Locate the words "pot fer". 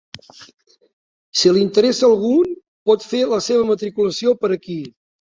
2.91-3.23